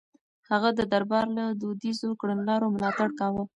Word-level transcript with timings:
هغه 0.51 0.69
د 0.79 0.81
دربار 0.93 1.25
له 1.37 1.43
دوديزو 1.61 2.09
کړنلارو 2.21 2.73
ملاتړ 2.75 3.09
کاوه. 3.19 3.43